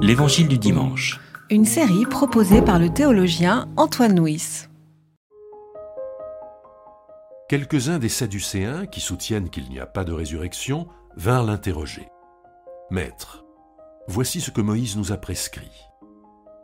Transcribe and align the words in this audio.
L'Évangile 0.00 0.48
du 0.48 0.58
dimanche. 0.58 1.20
Une 1.50 1.64
série 1.64 2.06
proposée 2.06 2.62
par 2.62 2.78
le 2.78 2.88
théologien 2.88 3.68
Antoine 3.76 4.18
Nuis. 4.18 4.66
Quelques-uns 7.48 7.98
des 7.98 8.08
Sadducéens, 8.08 8.86
qui 8.86 9.00
soutiennent 9.00 9.50
qu'il 9.50 9.68
n'y 9.68 9.80
a 9.80 9.86
pas 9.86 10.04
de 10.04 10.12
résurrection, 10.12 10.88
vinrent 11.16 11.44
l'interroger. 11.44 12.08
Maître, 12.90 13.44
voici 14.06 14.40
ce 14.40 14.50
que 14.50 14.60
Moïse 14.60 14.96
nous 14.96 15.12
a 15.12 15.16
prescrit. 15.16 15.86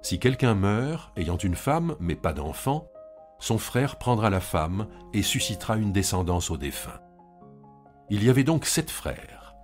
Si 0.02 0.18
quelqu'un 0.18 0.54
meurt, 0.54 1.12
ayant 1.16 1.36
une 1.36 1.56
femme, 1.56 1.96
mais 2.00 2.16
pas 2.16 2.32
d'enfant, 2.32 2.88
son 3.38 3.58
frère 3.58 3.96
prendra 3.96 4.30
la 4.30 4.40
femme 4.40 4.86
et 5.12 5.22
suscitera 5.22 5.76
une 5.76 5.92
descendance 5.92 6.50
au 6.50 6.56
défunt. 6.56 7.00
Il 8.10 8.24
y 8.24 8.30
avait 8.30 8.44
donc 8.44 8.64
sept 8.64 8.90
frères. 8.90 9.54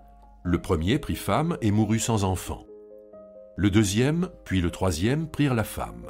Le 0.43 0.61
premier 0.61 0.98
prit 0.98 1.16
femme 1.16 1.57
et 1.61 1.70
mourut 1.70 1.98
sans 2.00 2.25
enfant. 2.25 2.64
Le 3.61 3.68
deuxième, 3.68 4.30
puis 4.46 4.62
le 4.62 4.71
troisième 4.71 5.29
prirent 5.29 5.53
la 5.53 5.64
femme. 5.64 6.07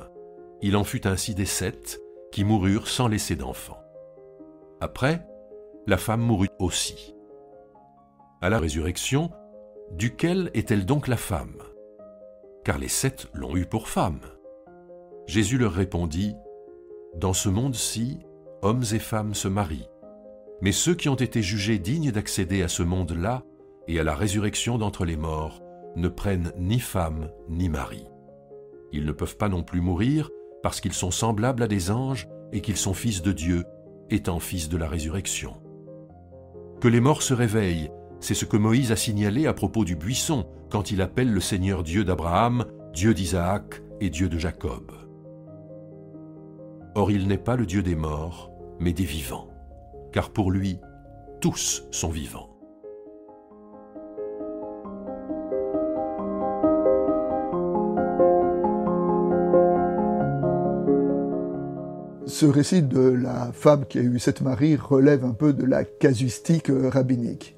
Il 0.62 0.76
en 0.76 0.84
fut 0.84 1.04
ainsi 1.08 1.34
des 1.34 1.46
sept 1.46 2.00
qui 2.30 2.44
moururent 2.44 2.86
sans 2.86 3.08
laisser 3.08 3.34
d'enfant. 3.34 3.82
Après, 4.80 5.26
la 5.88 5.96
femme 5.96 6.20
mourut 6.20 6.50
aussi. 6.60 7.16
À 8.40 8.50
la 8.50 8.60
résurrection, 8.60 9.32
duquel 9.90 10.52
est-elle 10.54 10.86
donc 10.86 11.08
la 11.08 11.16
femme? 11.16 11.56
Car 12.64 12.78
les 12.78 12.86
sept 12.86 13.26
l'ont 13.34 13.56
eue 13.56 13.66
pour 13.66 13.88
femme. 13.88 14.20
Jésus 15.26 15.58
leur 15.58 15.72
répondit, 15.72 16.36
Dans 17.16 17.32
ce 17.32 17.48
monde-ci, 17.48 18.20
hommes 18.62 18.84
et 18.92 19.00
femmes 19.00 19.34
se 19.34 19.48
marient, 19.48 19.90
mais 20.60 20.70
ceux 20.70 20.94
qui 20.94 21.08
ont 21.08 21.16
été 21.16 21.42
jugés 21.42 21.80
dignes 21.80 22.12
d'accéder 22.12 22.62
à 22.62 22.68
ce 22.68 22.84
monde-là 22.84 23.42
et 23.88 23.98
à 23.98 24.04
la 24.04 24.14
résurrection 24.14 24.78
d'entre 24.78 25.04
les 25.04 25.16
morts 25.16 25.60
ne 25.96 26.08
prennent 26.08 26.52
ni 26.58 26.78
femme 26.78 27.30
ni 27.48 27.68
mari. 27.68 28.06
Ils 28.92 29.04
ne 29.04 29.12
peuvent 29.12 29.36
pas 29.36 29.48
non 29.48 29.62
plus 29.62 29.80
mourir 29.80 30.30
parce 30.62 30.80
qu'ils 30.80 30.92
sont 30.92 31.10
semblables 31.10 31.62
à 31.62 31.68
des 31.68 31.90
anges 31.90 32.28
et 32.52 32.60
qu'ils 32.60 32.76
sont 32.76 32.94
fils 32.94 33.22
de 33.22 33.32
Dieu, 33.32 33.64
étant 34.10 34.40
fils 34.40 34.68
de 34.68 34.76
la 34.76 34.88
résurrection. 34.88 35.56
Que 36.80 36.88
les 36.88 37.00
morts 37.00 37.22
se 37.22 37.34
réveillent 37.34 37.90
c'est 38.20 38.34
ce 38.34 38.44
que 38.44 38.58
Moïse 38.58 38.92
a 38.92 38.96
signalé 38.96 39.46
à 39.46 39.54
propos 39.54 39.84
du 39.84 39.96
buisson 39.96 40.46
quand 40.68 40.90
il 40.90 41.00
appelle 41.00 41.32
le 41.32 41.40
Seigneur 41.40 41.82
Dieu 41.82 42.04
d'Abraham, 42.04 42.66
Dieu 42.92 43.14
d'Isaac 43.14 43.82
et 44.00 44.10
Dieu 44.10 44.28
de 44.28 44.38
Jacob. 44.38 44.92
Or 46.94 47.10
il 47.10 47.26
n'est 47.26 47.38
pas 47.38 47.56
le 47.56 47.66
Dieu 47.66 47.82
des 47.82 47.94
morts, 47.94 48.52
mais 48.78 48.92
des 48.92 49.04
vivants, 49.04 49.48
car 50.12 50.30
pour 50.30 50.50
lui, 50.50 50.78
tous 51.40 51.84
sont 51.90 52.10
vivants. 52.10 52.50
Ce 62.40 62.46
récit 62.46 62.80
de 62.80 63.00
la 63.00 63.52
femme 63.52 63.84
qui 63.84 63.98
a 63.98 64.00
eu 64.00 64.18
cette 64.18 64.40
Marie 64.40 64.74
relève 64.74 65.26
un 65.26 65.34
peu 65.34 65.52
de 65.52 65.66
la 65.66 65.84
casuistique 65.84 66.72
rabbinique. 66.72 67.54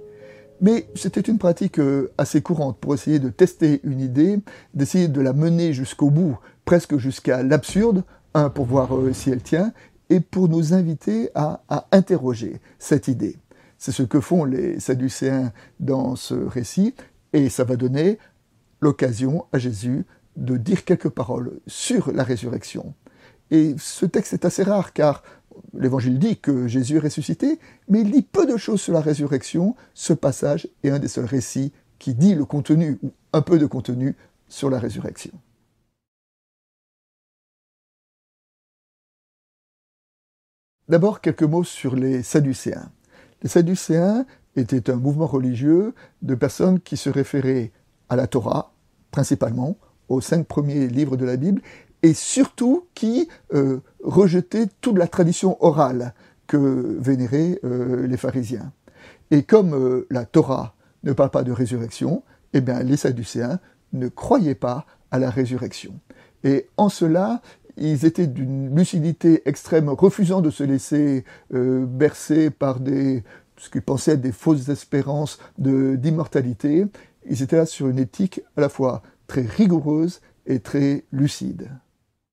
Mais 0.61 0.89
c'était 0.97 1.21
une 1.21 1.39
pratique 1.39 1.79
euh, 1.79 2.11
assez 2.19 2.43
courante 2.43 2.79
pour 2.81 2.93
essayer 2.93 3.21
de 3.21 3.29
tester 3.29 3.81
une 3.85 4.01
idée, 4.01 4.41
d'essayer 4.75 5.07
de 5.07 5.21
la 5.21 5.35
mener 5.35 5.73
jusqu'au 5.73 6.11
bout, 6.11 6.37
presque 6.65 6.97
jusqu'à 6.97 7.45
l'absurde, 7.45 8.03
un, 8.35 8.51
pour 8.51 8.67
voir 8.67 8.97
euh, 8.97 9.13
si 9.13 9.31
elle 9.31 9.41
tient, 9.41 9.73
et 10.11 10.19
pour 10.19 10.49
nous 10.49 10.75
inviter 10.75 11.31
à, 11.37 11.63
interroger 11.93 12.61
cette 12.81 13.07
idée. 13.07 13.37
C'est 13.79 13.93
ce 13.93 14.03
que 14.03 14.19
font 14.19 14.45
les 14.45 14.81
Sadducéens 14.81 15.53
dans 15.79 16.17
ce 16.17 16.35
récit, 16.35 16.97
et 17.33 17.51
ça 17.51 17.63
va 17.63 17.77
donner 17.77 18.19
l'occasion 18.81 19.47
à 19.53 19.61
Jésus 19.61 20.05
de 20.35 20.57
dire 20.57 20.85
quelques 20.85 21.11
paroles 21.11 21.61
sur 21.69 22.11
la 22.11 22.25
résurrection. 22.25 22.95
Et 23.53 23.75
ce 23.79 24.07
texte 24.07 24.33
est 24.33 24.47
assez 24.47 24.63
rare 24.63 24.95
car 24.95 25.23
l'évangile 25.75 26.19
dit 26.19 26.39
que 26.39 26.67
Jésus 26.67 26.97
est 26.97 27.01
ressuscité, 27.01 27.61
mais 27.87 28.01
il 28.01 28.11
dit 28.11 28.23
peu 28.23 28.47
de 28.47 28.57
choses 28.57 28.81
sur 28.81 28.95
la 28.95 29.03
résurrection. 29.03 29.77
Ce 29.93 30.15
passage 30.15 30.67
est 30.83 30.89
un 30.89 30.99
des 30.99 31.07
seuls 31.07 31.27
récits 31.27 31.71
qui 31.99 32.15
dit 32.15 32.35
le 32.35 32.47
contenu, 32.47 32.99
ou 33.03 33.13
un 33.35 33.43
peu 33.43 33.59
de 33.59 33.67
contenu, 33.67 34.17
sur 34.49 34.71
la 34.71 34.79
résurrection. 34.79 35.33
D'abord, 40.89 41.21
quelques 41.21 41.43
mots 41.43 41.63
sur 41.63 41.95
les 41.95 42.23
Sadducéens. 42.23 42.91
Les 43.43 43.51
Sadducéens 43.51 44.25
étaient 44.57 44.91
un 44.91 44.97
mouvement 44.97 45.27
religieux 45.27 45.95
de 46.23 46.35
personnes 46.35 46.81
qui 46.81 46.97
se 46.97 47.11
référaient 47.11 47.71
à 48.09 48.17
la 48.17 48.27
Torah, 48.27 48.73
principalement, 49.11 49.77
aux 50.09 50.23
cinq 50.23 50.47
premiers 50.47 50.89
livres 50.89 51.19
de 51.19 51.27
la 51.27 51.37
Bible, 51.37 51.61
et 52.03 52.15
surtout 52.15 52.87
qui 52.95 53.29
euh, 53.55 53.81
rejetait 54.03 54.67
toute 54.81 54.99
la 54.99 55.07
tradition 55.07 55.63
orale 55.65 56.15
que 56.47 56.99
vénéraient 57.01 57.59
euh, 57.65 58.07
les 58.07 58.17
pharisiens. 58.17 58.73
Et 59.31 59.45
comme 59.45 59.75
euh, 59.75 60.07
la 60.11 60.25
Torah 60.25 60.75
ne 61.05 61.13
parle 61.13 61.31
pas 61.31 61.45
de 61.45 61.53
résurrection, 61.53 62.23
eh 62.53 62.61
bien 62.61 62.83
les 62.83 62.97
Sadducéens 62.97 63.61
ne 63.93 64.09
croyaient 64.09 64.55
pas 64.55 64.87
à 65.11 65.19
la 65.19 65.31
résurrection. 65.31 65.95
Et 66.45 66.69
en 66.77 66.89
cela, 66.89 67.41
ils 67.77 68.05
étaient 68.05 68.27
d'une 68.27 68.75
lucidité 68.77 69.43
extrême, 69.49 69.89
refusant 69.89 70.41
de 70.41 70.51
se 70.51 70.63
laisser 70.63 71.25
bercer 71.51 72.51
par 72.51 72.81
des, 72.81 73.23
ce 73.57 73.71
qu'ils 73.71 73.83
pensaient 73.83 74.13
être 74.13 74.21
des 74.21 74.33
fausses 74.33 74.69
espérances 74.69 75.39
d'immortalité. 75.59 76.87
Ils 77.29 77.43
étaient 77.43 77.57
là 77.57 77.67
sur 77.67 77.89
une 77.89 77.99
éthique 77.99 78.43
à 78.57 78.61
la 78.61 78.69
fois 78.69 79.03
très 79.27 79.43
rigoureuse 79.43 80.21
et 80.47 80.61
très 80.61 81.05
lucide. 81.13 81.71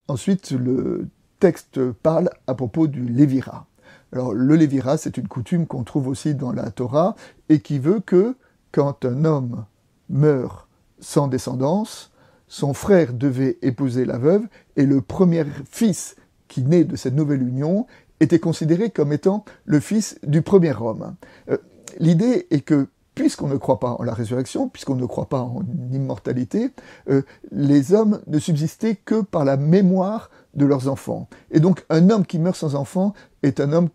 Ensuite, 0.10 0.52
le 0.52 1.08
texte 1.40 1.92
parle 1.92 2.32
à 2.48 2.56
propos 2.56 2.88
du 2.88 3.04
Lévira. 3.04 3.68
Alors, 4.12 4.34
le 4.34 4.56
Lévira, 4.56 4.98
c'est 4.98 5.18
une 5.18 5.28
coutume 5.28 5.68
qu'on 5.68 5.84
trouve 5.84 6.08
aussi 6.08 6.34
dans 6.34 6.52
la 6.52 6.72
Torah 6.72 7.16
et 7.48 7.60
qui 7.60 7.78
veut 7.78 8.00
que 8.00 8.36
quand 8.72 9.06
un 9.06 9.24
homme 9.24 9.66
meurt 10.10 10.68
sans 11.00 11.28
descendance, 11.28 12.12
son 12.48 12.74
frère 12.74 13.14
devait 13.14 13.60
épouser 13.62 14.06
la 14.06 14.18
veuve 14.18 14.48
et 14.76 14.88
le 14.88 15.02
premier 15.02 15.46
fils 15.70 16.16
qui 16.48 16.64
naît 16.64 16.86
de 16.86 16.96
cette 16.96 17.14
nouvelle 17.14 17.44
union 17.44 17.86
était 18.20 18.40
considéré 18.40 18.90
comme 18.90 19.14
étant 19.14 19.46
le 19.66 19.80
fils 19.80 20.20
du 20.26 20.42
premier 20.42 20.74
homme. 20.82 21.16
Euh, 21.52 21.58
l'idée 22.00 22.48
est 22.50 22.62
que 22.62 22.88
puisqu'on 23.20 23.50
ne 23.50 23.58
croit 23.58 23.82
pas 23.82 23.98
en 24.00 24.04
la 24.04 24.14
résurrection, 24.14 24.70
puisqu'on 24.70 24.96
ne 24.96 25.06
croit 25.06 25.28
pas 25.28 25.42
en 25.42 25.62
immortalité, 25.92 26.72
euh, 27.10 27.22
les 27.52 27.94
hommes 27.94 28.22
ne 28.28 28.40
subsistaient 28.40 28.96
que 28.96 29.22
par 29.22 29.44
la 29.44 29.58
mémoire 29.58 30.30
de 30.54 30.66
leurs 30.66 30.88
enfants. 30.88 31.28
Et 31.52 31.60
donc 31.60 31.86
un 31.90 32.10
homme 32.10 32.26
qui 32.26 32.40
meurt 32.40 32.56
sans 32.56 32.76
enfant 32.76 33.14
est 33.44 33.60
un 33.60 33.74
homme 33.74 33.90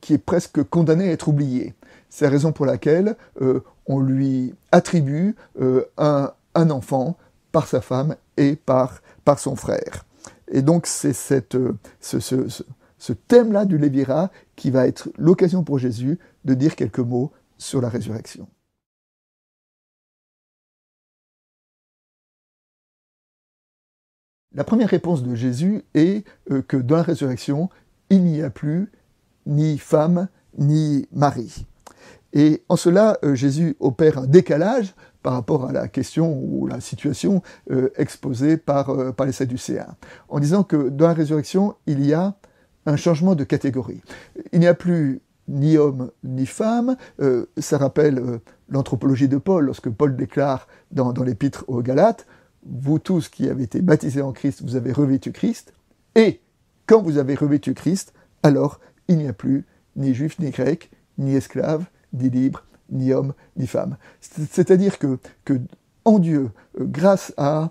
qui 0.00 0.14
est 0.14 0.18
presque 0.18 0.62
condamné 0.62 1.08
à 1.08 1.12
être 1.12 1.26
oublié. 1.26 1.74
C'est 2.08 2.24
la 2.24 2.30
raison 2.30 2.52
pour 2.52 2.64
laquelle 2.64 3.16
euh, 3.40 3.64
on 3.86 3.98
lui 3.98 4.54
attribue 4.70 5.34
euh, 5.60 5.84
un, 5.98 6.30
enfant 6.54 7.16
par 7.50 7.66
sa 7.66 7.80
femme 7.80 8.14
et 8.36 8.54
par, 8.54 9.02
par 9.24 9.40
son 9.40 9.56
frère. 9.56 10.04
Et 10.52 10.62
donc 10.62 10.86
c'est 10.86 11.14
cette, 11.14 11.56
ce, 12.00 12.20
ce, 12.20 12.46
ce 12.98 13.12
thème-là 13.12 13.64
du 13.64 13.76
Lévira 13.76 14.30
qui 14.54 14.70
va 14.70 14.86
être 14.86 15.08
l'occasion 15.18 15.64
pour 15.64 15.80
Jésus 15.80 16.20
de 16.44 16.54
dire 16.54 16.76
quelques 16.76 17.00
mots 17.00 17.32
sur 17.62 17.80
la 17.80 17.88
résurrection. 17.88 18.48
La 24.54 24.64
première 24.64 24.90
réponse 24.90 25.22
de 25.22 25.34
Jésus 25.34 25.82
est 25.94 26.26
euh, 26.50 26.60
que 26.60 26.76
dans 26.76 26.96
la 26.96 27.02
résurrection, 27.02 27.70
il 28.10 28.24
n'y 28.24 28.42
a 28.42 28.50
plus 28.50 28.90
ni 29.46 29.78
femme 29.78 30.28
ni 30.58 31.06
mari. 31.12 31.64
Et 32.34 32.62
en 32.68 32.76
cela, 32.76 33.18
euh, 33.24 33.34
Jésus 33.34 33.76
opère 33.80 34.18
un 34.18 34.26
décalage 34.26 34.94
par 35.22 35.34
rapport 35.34 35.66
à 35.66 35.72
la 35.72 35.88
question 35.88 36.38
ou 36.42 36.66
la 36.66 36.80
situation 36.80 37.42
euh, 37.70 37.90
exposée 37.96 38.56
par, 38.58 39.14
par 39.14 39.24
les 39.24 39.32
Sadducéens, 39.32 39.96
en 40.28 40.40
disant 40.40 40.64
que 40.64 40.88
dans 40.88 41.06
la 41.06 41.14
résurrection, 41.14 41.76
il 41.86 42.04
y 42.04 42.12
a 42.12 42.34
un 42.84 42.96
changement 42.96 43.34
de 43.34 43.44
catégorie. 43.44 44.02
Il 44.52 44.60
n'y 44.60 44.66
a 44.66 44.74
plus 44.74 45.22
ni 45.48 45.76
homme 45.76 46.10
ni 46.24 46.46
femme. 46.46 46.96
Euh, 47.20 47.46
ça 47.58 47.78
rappelle 47.78 48.18
euh, 48.18 48.38
l'anthropologie 48.68 49.28
de 49.28 49.38
Paul, 49.38 49.66
lorsque 49.66 49.90
Paul 49.90 50.16
déclare 50.16 50.66
dans, 50.90 51.12
l'épître 51.22 51.64
aux 51.68 51.82
Galates, 51.82 52.26
vous 52.64 52.98
tous 52.98 53.28
qui 53.28 53.48
avez 53.48 53.64
été 53.64 53.80
baptisés 53.80 54.22
en 54.22 54.32
Christ, 54.32 54.62
vous 54.62 54.76
avez 54.76 54.92
revêtu 54.92 55.32
Christ, 55.32 55.72
et 56.14 56.40
quand 56.86 57.02
vous 57.02 57.18
avez 57.18 57.34
revêtu 57.34 57.74
Christ, 57.74 58.12
alors 58.42 58.80
il 59.08 59.18
n'y 59.18 59.28
a 59.28 59.32
plus 59.32 59.64
ni 59.96 60.14
juif 60.14 60.38
ni 60.38 60.50
grec, 60.50 60.90
ni 61.18 61.34
esclave, 61.34 61.84
ni 62.12 62.30
libre, 62.30 62.64
ni 62.90 63.12
homme, 63.12 63.34
ni 63.56 63.66
femme. 63.66 63.96
C'est-à-dire 64.20 64.98
que, 64.98 65.18
que 65.44 65.60
en 66.04 66.18
Dieu, 66.18 66.50
euh, 66.80 66.84
grâce 66.84 67.32
à, 67.36 67.70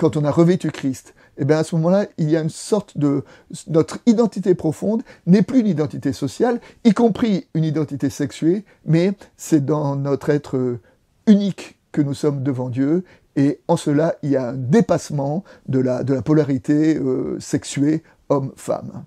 quand 0.00 0.16
on 0.16 0.24
a 0.24 0.30
revêtu 0.30 0.70
Christ, 0.70 1.14
eh 1.36 1.44
bien 1.44 1.58
à 1.58 1.62
ce 1.62 1.76
moment-là, 1.76 2.06
il 2.16 2.30
y 2.30 2.36
a 2.36 2.40
une 2.40 2.48
sorte 2.48 2.96
de 2.96 3.22
notre 3.66 3.98
identité 4.06 4.54
profonde 4.54 5.02
n'est 5.26 5.42
plus 5.42 5.60
une 5.60 5.66
identité 5.66 6.14
sociale, 6.14 6.58
y 6.84 6.94
compris 6.94 7.48
une 7.52 7.64
identité 7.64 8.08
sexuée, 8.08 8.64
mais 8.86 9.12
c'est 9.36 9.62
dans 9.62 9.96
notre 9.96 10.30
être 10.30 10.78
unique 11.26 11.78
que 11.92 12.00
nous 12.00 12.14
sommes 12.14 12.42
devant 12.42 12.70
Dieu 12.70 13.04
et 13.36 13.60
en 13.68 13.76
cela, 13.76 14.16
il 14.22 14.30
y 14.30 14.36
a 14.36 14.48
un 14.48 14.54
dépassement 14.54 15.44
de 15.68 15.80
la, 15.80 16.02
de 16.02 16.14
la 16.14 16.22
polarité 16.22 16.96
euh, 16.96 17.38
sexuée 17.38 18.02
homme-femme. 18.30 19.04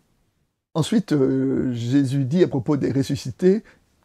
Ensuite, 0.75 1.11
euh, 1.13 1.73
Jésus 1.73 2.25
dit 2.25 2.43
à 2.43 2.47
propos 2.47 2.77
des 2.77 2.91
ressuscités 2.91 3.63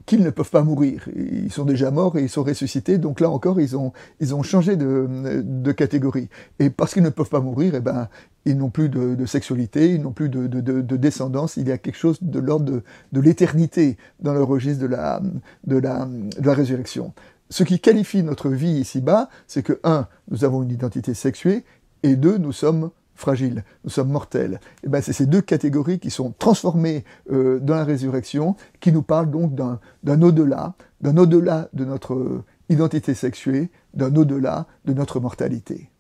qu'ils 0.08 0.22
ne 0.22 0.30
peuvent 0.30 0.50
pas 0.50 0.62
mourir. 0.62 1.06
Ils 1.14 1.52
sont 1.52 1.66
déjà 1.66 1.90
morts 1.90 2.16
et 2.16 2.22
ils 2.22 2.28
sont 2.30 2.42
ressuscités, 2.42 2.96
donc 2.96 3.20
là 3.20 3.28
encore, 3.28 3.60
ils 3.60 3.76
ont, 3.76 3.92
ils 4.20 4.34
ont 4.34 4.42
changé 4.42 4.74
de, 4.76 5.06
de 5.44 5.72
catégorie. 5.72 6.28
Et 6.58 6.70
parce 6.70 6.94
qu'ils 6.94 7.02
ne 7.02 7.10
peuvent 7.10 7.28
pas 7.28 7.40
mourir, 7.40 7.74
eh 7.74 7.80
ben, 7.80 8.08
ils 8.46 8.56
n'ont 8.56 8.70
plus 8.70 8.88
de, 8.88 9.26
sexualité, 9.26 9.94
ils 9.94 10.00
n'ont 10.00 10.12
plus 10.12 10.30
de, 10.30 10.46
de, 10.46 10.96
descendance, 10.96 11.58
il 11.58 11.68
y 11.68 11.72
a 11.72 11.78
quelque 11.78 11.98
chose 11.98 12.18
de 12.22 12.40
l'ordre 12.40 12.82
de, 13.12 13.20
l'éternité 13.20 13.98
dans 14.20 14.32
le 14.32 14.42
registre 14.42 14.80
de 14.80 14.86
la, 14.86 15.20
de 15.66 15.76
la, 15.76 16.06
de 16.06 16.46
la 16.46 16.54
résurrection. 16.54 17.12
Ce 17.50 17.62
qui 17.62 17.78
qualifie 17.78 18.22
notre 18.22 18.48
vie 18.48 18.80
ici-bas, 18.80 19.28
c'est 19.46 19.62
que, 19.62 19.78
un, 19.84 20.06
nous 20.30 20.44
avons 20.44 20.62
une 20.62 20.70
identité 20.70 21.12
sexuée, 21.12 21.64
et 22.02 22.16
deux, 22.16 22.38
nous 22.38 22.52
sommes 22.52 22.90
fragiles, 23.18 23.64
nous 23.84 23.90
sommes 23.90 24.10
mortels. 24.10 24.60
Et 24.82 24.86
eh 24.86 24.88
ben, 24.88 25.02
c'est 25.02 25.12
ces 25.12 25.26
deux 25.26 25.42
catégories 25.42 25.98
qui 25.98 26.10
sont 26.10 26.32
transformées 26.38 27.04
euh, 27.30 27.58
dans 27.60 27.74
la 27.74 27.84
résurrection, 27.84 28.56
qui 28.80 28.92
nous 28.92 29.02
parlent 29.02 29.30
donc 29.30 29.54
d'un 29.54 30.22
au-delà, 30.22 30.74
d'un 31.00 31.16
au-delà 31.16 31.68
de 31.72 31.84
notre 31.84 32.44
identité 32.68 33.14
sexuée, 33.14 33.70
d'un 33.94 34.14
au-delà 34.14 34.66
de 34.84 34.92
notre 34.92 35.20
mortalité. 35.20 35.90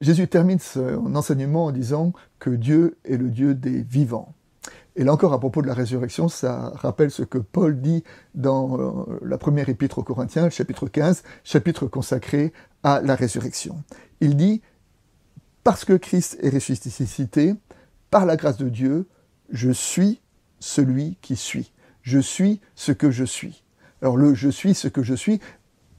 Jésus 0.00 0.28
termine 0.28 0.58
son 0.58 1.14
enseignement 1.14 1.66
en 1.66 1.72
disant 1.72 2.12
que 2.38 2.50
Dieu 2.50 2.98
est 3.04 3.16
le 3.16 3.30
Dieu 3.30 3.54
des 3.54 3.82
vivants. 3.82 4.34
Et 4.94 5.04
là 5.04 5.12
encore, 5.12 5.34
à 5.34 5.38
propos 5.38 5.60
de 5.60 5.66
la 5.66 5.74
résurrection, 5.74 6.28
ça 6.28 6.72
rappelle 6.74 7.10
ce 7.10 7.22
que 7.22 7.38
Paul 7.38 7.80
dit 7.80 8.02
dans 8.34 8.78
euh, 8.78 9.20
la 9.22 9.36
première 9.36 9.68
épître 9.68 9.98
aux 9.98 10.02
Corinthiens, 10.02 10.48
chapitre 10.48 10.88
15, 10.88 11.22
chapitre 11.44 11.86
consacré 11.86 12.52
à 12.82 13.02
la 13.02 13.14
résurrection. 13.14 13.82
Il 14.20 14.36
dit, 14.36 14.62
parce 15.66 15.84
que 15.84 15.94
Christ 15.94 16.38
est 16.42 16.50
ressuscité, 16.50 17.54
par 18.08 18.24
la 18.24 18.36
grâce 18.36 18.56
de 18.56 18.68
Dieu, 18.68 19.08
je 19.50 19.72
suis 19.72 20.22
celui 20.60 21.18
qui 21.22 21.34
suis. 21.34 21.72
Je 22.02 22.20
suis 22.20 22.60
ce 22.76 22.92
que 22.92 23.10
je 23.10 23.24
suis. 23.24 23.64
Alors 24.00 24.16
le 24.16 24.32
je 24.32 24.48
suis 24.48 24.74
ce 24.74 24.86
que 24.86 25.02
je 25.02 25.14
suis 25.14 25.40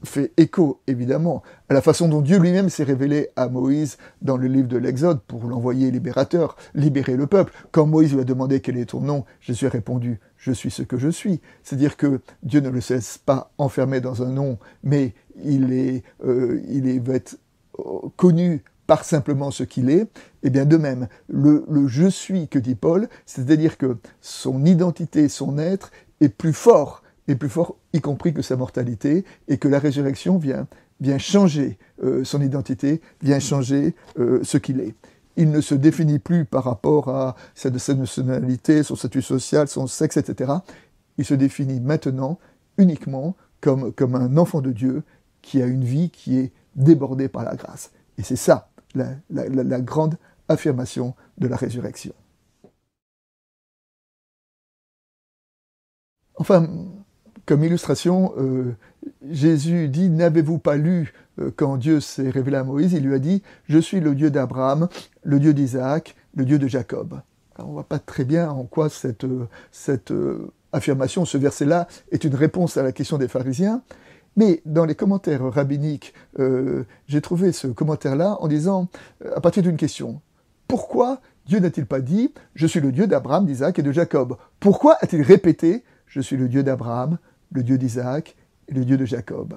fait 0.04 0.32
écho, 0.38 0.80
évidemment, 0.86 1.42
à 1.68 1.74
la 1.74 1.82
façon 1.82 2.08
dont 2.08 2.22
Dieu 2.22 2.38
lui-même 2.38 2.70
s'est 2.70 2.82
révélé 2.82 3.28
à 3.36 3.50
Moïse 3.50 3.98
dans 4.22 4.38
le 4.38 4.48
livre 4.48 4.68
de 4.68 4.78
l'Exode 4.78 5.20
pour 5.26 5.44
l'envoyer 5.44 5.90
libérateur, 5.90 6.56
libérer 6.72 7.16
le 7.16 7.26
peuple. 7.26 7.52
Quand 7.70 7.84
Moïse 7.84 8.14
lui 8.14 8.22
a 8.22 8.24
demandé 8.24 8.60
quel 8.60 8.78
est 8.78 8.86
ton 8.86 9.00
nom, 9.00 9.26
Jésus 9.42 9.66
a 9.66 9.68
répondu, 9.68 10.18
je 10.38 10.52
suis 10.52 10.70
ce 10.70 10.82
que 10.82 10.96
je 10.96 11.10
suis. 11.10 11.42
C'est-à-dire 11.62 11.98
que 11.98 12.22
Dieu 12.42 12.60
ne 12.60 12.70
le 12.70 12.80
cesse 12.80 13.18
pas 13.18 13.52
enfermé 13.58 14.00
dans 14.00 14.22
un 14.22 14.30
nom, 14.30 14.58
mais 14.82 15.12
il 15.44 15.74
est, 15.74 16.04
euh, 16.24 16.58
va 17.04 17.16
être 17.16 17.38
euh, 17.80 18.08
connu 18.16 18.64
par 18.88 19.04
simplement 19.04 19.52
ce 19.52 19.62
qu'il 19.62 19.90
est, 19.90 20.02
et 20.02 20.08
eh 20.44 20.50
bien 20.50 20.64
de 20.64 20.76
même, 20.76 21.06
le, 21.28 21.64
le 21.70 21.86
je 21.86 22.08
suis 22.08 22.48
que 22.48 22.58
dit 22.58 22.74
Paul, 22.74 23.08
c'est-à-dire 23.26 23.78
que 23.78 23.98
son 24.20 24.64
identité, 24.64 25.28
son 25.28 25.58
être 25.58 25.92
est 26.20 26.28
plus 26.28 26.52
fort 26.52 27.02
est 27.28 27.36
plus 27.36 27.48
fort, 27.48 27.76
y 27.92 28.00
compris 28.00 28.32
que 28.32 28.42
sa 28.42 28.56
mortalité, 28.56 29.24
et 29.46 29.58
que 29.58 29.68
la 29.68 29.78
résurrection 29.78 30.38
vient, 30.38 30.66
vient 31.00 31.18
changer 31.18 31.78
euh, 32.02 32.24
son 32.24 32.40
identité, 32.40 33.00
vient 33.22 33.38
changer 33.38 33.94
euh, 34.18 34.40
ce 34.42 34.58
qu'il 34.58 34.80
est. 34.80 34.94
Il 35.36 35.50
ne 35.50 35.60
se 35.60 35.74
définit 35.74 36.18
plus 36.18 36.44
par 36.44 36.64
rapport 36.64 37.08
à 37.08 37.36
sa, 37.54 37.76
sa 37.78 37.94
nationalité, 37.94 38.82
son 38.82 38.96
statut 38.96 39.22
social, 39.22 39.68
son 39.68 39.86
sexe, 39.86 40.16
etc. 40.16 40.52
Il 41.16 41.24
se 41.24 41.34
définit 41.34 41.80
maintenant 41.80 42.38
uniquement 42.76 43.36
comme, 43.60 43.92
comme 43.92 44.14
un 44.14 44.36
enfant 44.36 44.60
de 44.60 44.72
Dieu 44.72 45.02
qui 45.42 45.62
a 45.62 45.66
une 45.66 45.84
vie 45.84 46.10
qui 46.10 46.38
est 46.38 46.52
débordée 46.74 47.28
par 47.28 47.44
la 47.44 47.54
grâce. 47.54 47.90
Et 48.16 48.22
c'est 48.22 48.36
ça 48.36 48.67
la, 48.94 49.80
grande 49.80 50.16
affirmation 50.48 51.14
de 51.38 51.48
la 51.48 51.56
résurrection. 51.56 52.14
Enfin, 56.36 56.68
comme 57.46 57.64
illustration, 57.64 58.32
euh, 58.38 58.76
Jésus 59.28 59.88
dit 59.88 60.08
N'avez-vous 60.08 60.58
pas 60.58 60.76
lu 60.76 61.12
euh, 61.40 61.50
quand 61.54 61.76
Dieu 61.76 62.00
s'est 62.00 62.30
révélé 62.30 62.56
à 62.56 62.64
Moïse 62.64 62.92
Il 62.92 63.04
lui 63.04 63.14
a 63.14 63.18
dit 63.18 63.42
Je 63.68 63.78
suis 63.78 64.00
le 64.00 64.14
Dieu 64.14 64.30
d'Abraham, 64.30 64.88
le 65.24 65.40
Dieu 65.40 65.52
d'Isaac, 65.52 66.14
le 66.36 66.44
Dieu 66.44 66.58
de 66.58 66.68
Jacob. 66.68 67.20
on 67.58 67.66
ne 67.66 67.72
voit 67.72 67.88
pas 67.88 67.98
très 67.98 68.24
bien 68.24 68.50
en 68.50 68.64
quoi 68.64 68.88
cette, 68.88 69.24
euh, 69.24 69.48
cette 69.72 70.12
affirmation, 70.72 71.24
ce 71.24 71.38
verset-là, 71.38 71.88
est 72.12 72.24
une 72.24 72.34
réponse 72.36 72.76
à 72.76 72.82
la 72.82 72.92
question 72.92 73.18
des 73.18 73.28
pharisiens. 73.28 73.82
Mais 74.38 74.62
dans 74.64 74.84
les 74.84 74.94
commentaires 74.94 75.42
rabbiniques, 75.52 76.14
j'ai 77.08 77.20
trouvé 77.20 77.50
ce 77.50 77.66
commentaire-là 77.66 78.36
en 78.40 78.46
disant, 78.46 78.86
à 79.34 79.40
partir 79.40 79.64
d'une 79.64 79.76
question, 79.76 80.20
pourquoi 80.68 81.20
Dieu 81.44 81.58
n'a-t-il 81.58 81.86
pas 81.86 82.00
dit 82.00 82.32
Je 82.54 82.68
suis 82.68 82.78
le 82.78 82.92
Dieu 82.92 83.08
d'Abraham, 83.08 83.46
d'Isaac 83.46 83.80
et 83.80 83.82
de 83.82 83.90
Jacob 83.90 84.36
Pourquoi 84.60 84.96
a-t-il 85.00 85.22
répété 85.22 85.82
Je 86.06 86.20
suis 86.20 86.36
le 86.36 86.48
Dieu 86.48 86.62
d'Abraham, 86.62 87.18
le 87.50 87.64
Dieu 87.64 87.78
d'Isaac 87.78 88.36
et 88.68 88.74
le 88.74 88.84
Dieu 88.84 88.96
de 88.96 89.04
Jacob. 89.04 89.54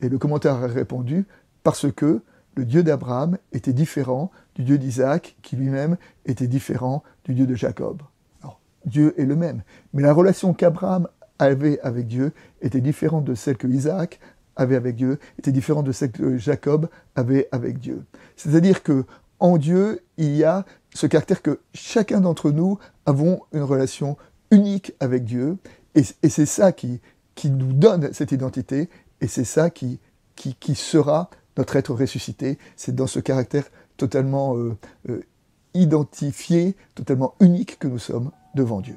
Et 0.00 0.08
le 0.08 0.16
commentaire 0.16 0.54
a 0.54 0.66
répondu 0.66 1.26
parce 1.62 1.92
que 1.92 2.22
le 2.54 2.64
Dieu 2.64 2.82
d'Abraham 2.82 3.36
était 3.52 3.74
différent 3.74 4.30
du 4.54 4.64
Dieu 4.64 4.78
d'Isaac, 4.78 5.36
qui 5.42 5.56
lui-même 5.56 5.98
était 6.24 6.46
différent 6.46 7.02
du 7.26 7.34
Dieu 7.34 7.46
de 7.46 7.54
Jacob. 7.54 8.00
Alors, 8.40 8.58
Dieu 8.86 9.12
est 9.20 9.26
le 9.26 9.36
même, 9.36 9.60
mais 9.92 10.00
la 10.00 10.14
relation 10.14 10.54
qu'Abraham 10.54 11.08
avait 11.38 11.80
avec 11.80 12.06
Dieu 12.06 12.32
était 12.60 12.80
différente 12.80 13.24
de 13.24 13.34
celle 13.34 13.56
que 13.56 13.66
Isaac 13.66 14.20
avait 14.56 14.76
avec 14.76 14.96
Dieu, 14.96 15.18
était 15.38 15.52
différente 15.52 15.86
de 15.86 15.92
celle 15.92 16.10
que 16.10 16.36
Jacob 16.36 16.88
avait 17.14 17.48
avec 17.52 17.78
Dieu. 17.78 18.04
C'est-à-dire 18.36 18.82
que 18.82 19.04
en 19.40 19.56
Dieu, 19.56 20.00
il 20.16 20.34
y 20.36 20.44
a 20.44 20.64
ce 20.94 21.06
caractère 21.06 21.42
que 21.42 21.60
chacun 21.72 22.20
d'entre 22.20 22.50
nous 22.50 22.78
avons 23.06 23.40
une 23.52 23.62
relation 23.62 24.16
unique 24.50 24.92
avec 24.98 25.24
Dieu, 25.24 25.58
et, 25.94 26.02
c'est 26.28 26.46
ça 26.46 26.72
qui, 26.72 27.00
qui, 27.34 27.50
nous 27.50 27.72
donne 27.72 28.12
cette 28.12 28.32
identité, 28.32 28.88
et 29.20 29.26
c'est 29.26 29.44
ça 29.44 29.70
qui, 29.70 30.00
qui, 30.36 30.54
qui, 30.54 30.74
sera 30.74 31.30
notre 31.56 31.76
être 31.76 31.94
ressuscité. 31.94 32.58
C'est 32.76 32.94
dans 32.94 33.06
ce 33.06 33.20
caractère 33.20 33.64
totalement 33.96 34.56
euh, 34.56 34.76
euh, 35.08 35.22
identifié, 35.74 36.76
totalement 36.94 37.34
unique 37.40 37.78
que 37.78 37.88
nous 37.88 37.98
sommes 37.98 38.30
devant 38.54 38.80
Dieu. 38.80 38.96